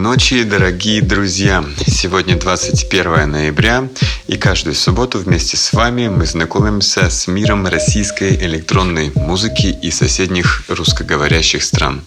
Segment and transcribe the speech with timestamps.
[0.00, 1.62] ночи, дорогие друзья!
[1.86, 3.86] Сегодня 21 ноября,
[4.28, 10.64] и каждую субботу вместе с вами мы знакомимся с миром российской электронной музыки и соседних
[10.68, 12.00] русскоговорящих стран.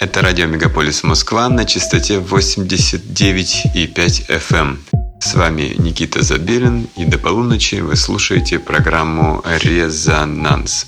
[0.00, 4.56] Это радио Мегаполис Москва на частоте 89,5 FM.
[4.56, 4.78] Эм.
[5.20, 10.86] С вами Никита Забелин, и до полуночи вы слушаете программу «Резонанс».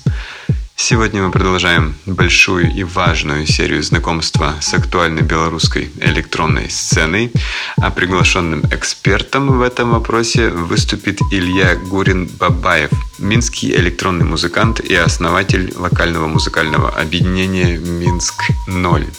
[0.75, 7.31] Сегодня мы продолжаем большую и важную серию знакомства с актуальной белорусской электронной сценой,
[7.77, 16.27] а приглашенным экспертом в этом вопросе выступит Илья Гурин-Бабаев, минский электронный музыкант и основатель локального
[16.27, 19.13] музыкального объединения «Минск-0».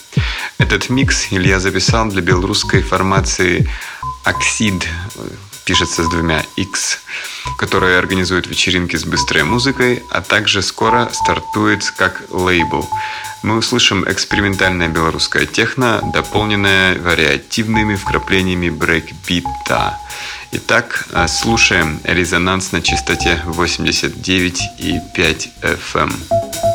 [0.57, 3.67] Этот микс Илья записал для белорусской формации
[4.23, 4.87] «Оксид»,
[5.65, 6.99] пишется с двумя X,
[7.57, 12.87] которая организует вечеринки с быстрой музыкой, а также скоро стартует как лейбл.
[13.43, 19.97] Мы услышим экспериментальное белорусское техно, дополненное вариативными вкраплениями брейкбита.
[20.51, 26.74] Итак, э, слушаем резонанс на частоте 89,5 FM.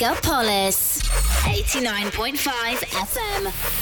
[0.00, 1.02] Megapolis
[1.44, 3.79] 89.5 FM.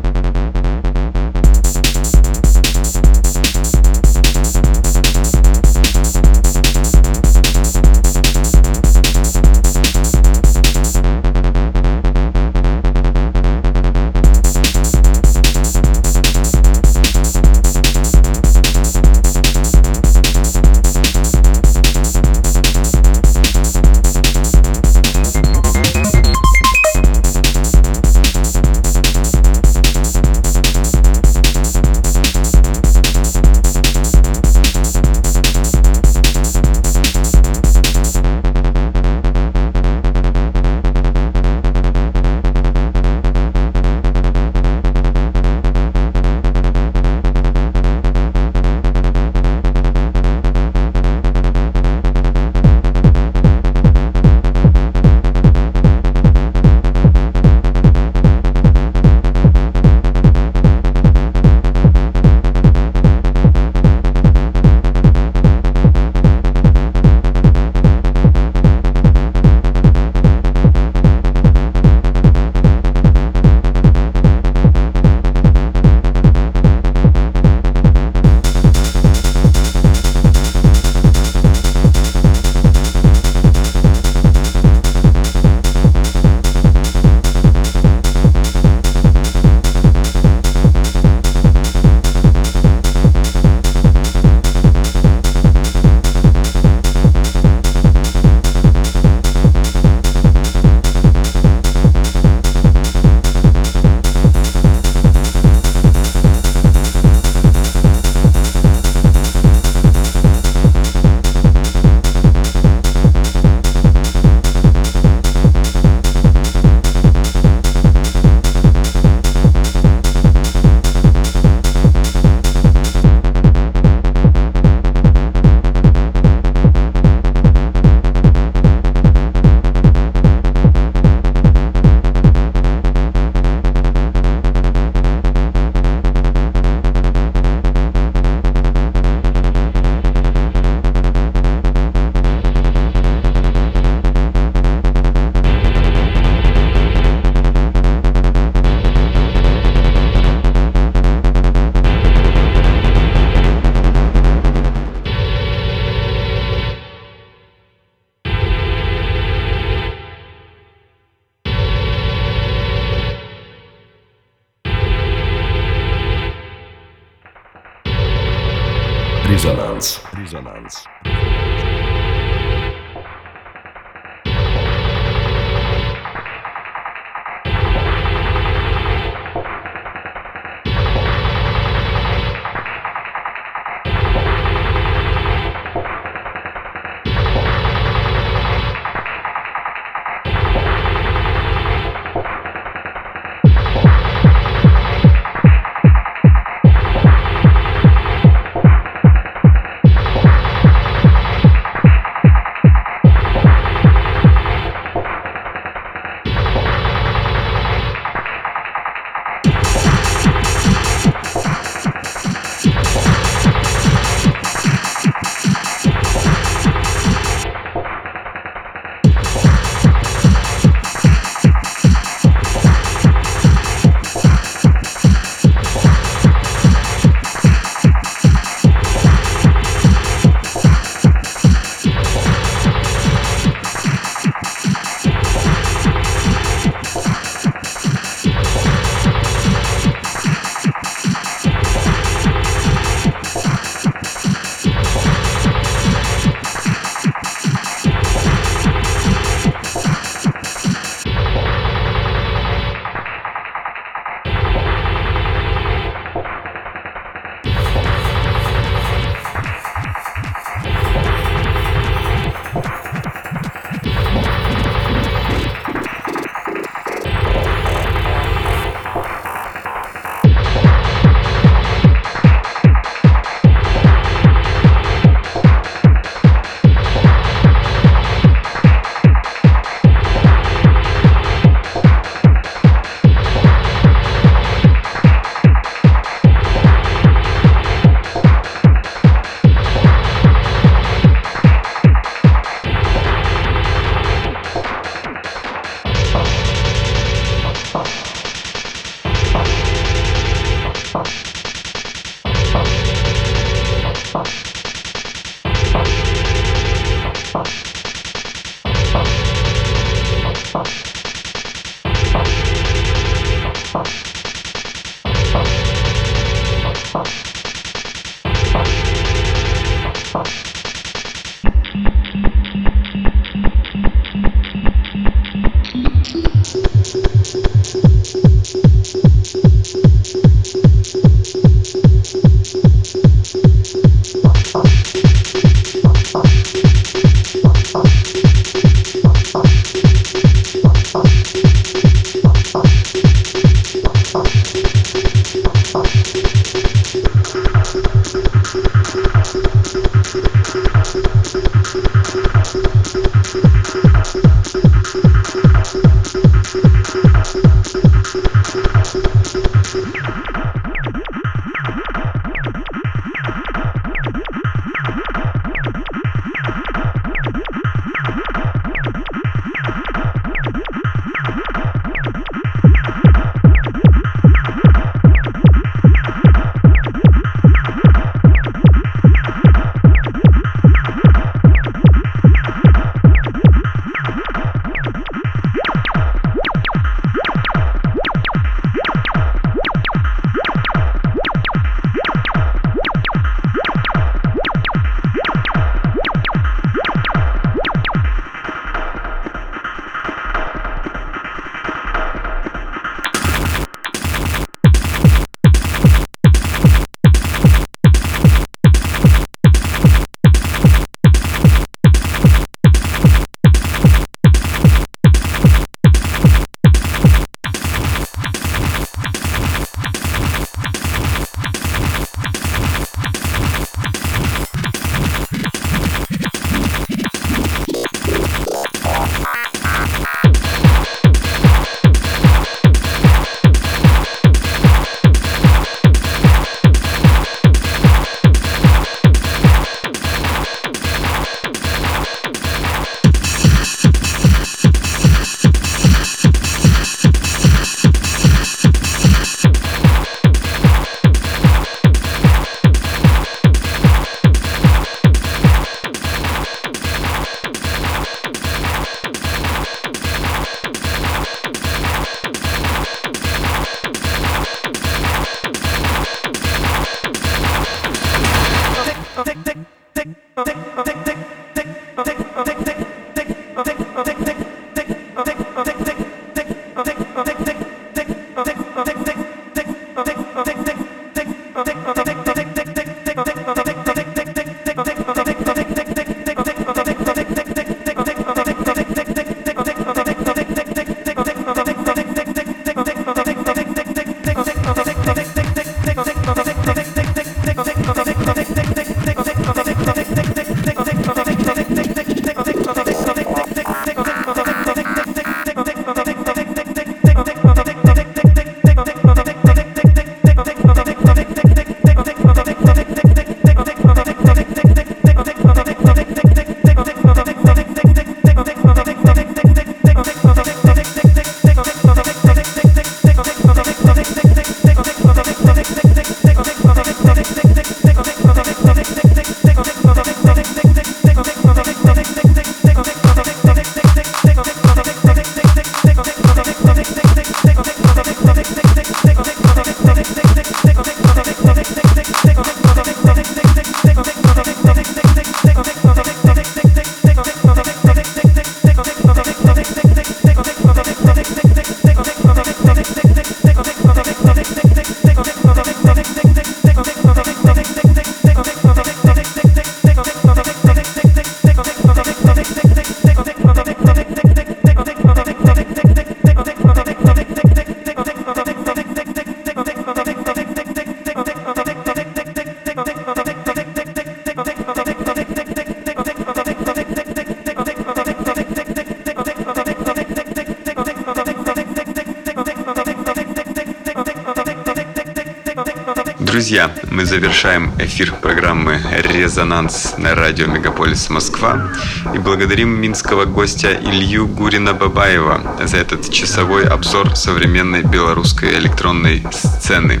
[587.10, 591.72] Завершаем эфир программы «Резонанс» на радио «Мегаполис Москва»
[592.14, 600.00] и благодарим минского гостя Илью Гурина-Бабаева за этот часовой обзор современной белорусской электронной сцены.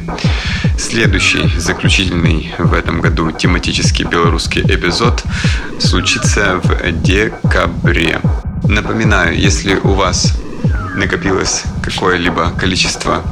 [0.78, 5.24] Следующий, заключительный в этом году тематический белорусский эпизод
[5.80, 8.20] случится в декабре.
[8.62, 10.32] Напоминаю, если у вас
[10.94, 13.24] накопилось какое-либо количество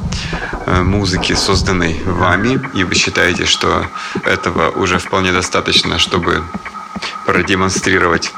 [0.82, 3.86] музыки, созданной вами, и вы считаете, что
[4.24, 6.42] этого уже вполне достаточно, чтобы
[7.26, 8.32] продемонстрировать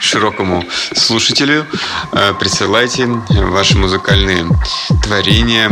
[0.00, 0.64] широкому
[0.94, 1.66] слушателю,
[2.12, 4.46] э, присылайте ваши музыкальные
[5.02, 5.70] творения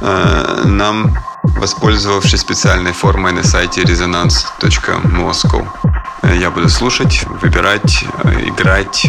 [0.00, 5.66] э, нам, воспользовавшись специальной формой на сайте resonance.moscow.
[6.22, 8.04] Я буду слушать, выбирать,
[8.44, 9.06] играть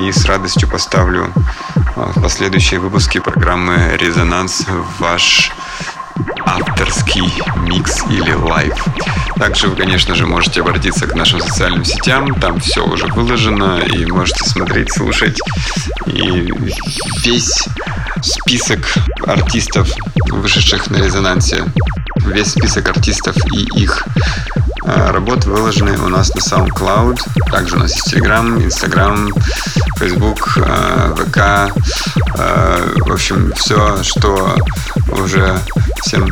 [0.00, 1.32] и с радостью поставлю
[2.20, 4.66] последующие выпуски программы «Резонанс»
[4.98, 5.52] ваш
[6.44, 7.22] авторский
[7.62, 8.74] микс или live.
[9.36, 12.34] Также вы, конечно же, можете обратиться к нашим социальным сетям.
[12.34, 15.38] Там все уже выложено, и можете смотреть, слушать.
[16.06, 16.52] И
[17.22, 17.68] весь
[18.22, 18.94] список
[19.26, 19.88] артистов,
[20.30, 21.64] вышедших на резонансе,
[22.16, 24.06] весь список артистов и их
[24.84, 27.18] э, работ выложены у нас на SoundCloud.
[27.50, 29.32] Также у нас есть Telegram, Instagram,
[30.02, 31.38] Facebook, э, ВК.
[32.36, 34.56] Э, в общем, все, что
[35.06, 35.56] уже
[36.02, 36.28] всем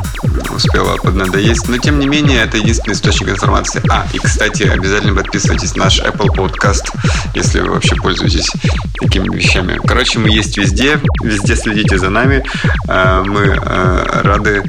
[0.51, 1.69] успела поднадоесть.
[1.69, 3.81] Но, тем не менее, это единственный источник информации.
[3.89, 6.91] А, и, кстати, обязательно подписывайтесь на наш Apple Podcast,
[7.35, 8.51] если вы вообще пользуетесь
[8.99, 9.81] такими вещами.
[9.87, 12.45] Короче, мы есть везде, везде следите за нами.
[12.89, 14.65] Э, мы рады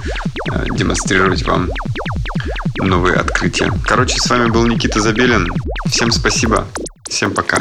[0.69, 1.71] демонстрировать вам
[2.77, 3.71] новые открытия.
[3.87, 5.47] Короче, с вами был Никита Забелин.
[5.87, 6.67] Всем спасибо.
[7.09, 7.57] Всем пока.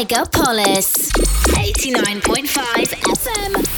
[0.00, 1.10] Megapolis
[1.52, 3.69] 89.5 FM.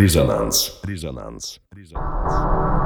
[0.00, 0.80] Резонанс.
[0.82, 1.60] Резонанс.
[1.76, 2.79] Резонанс.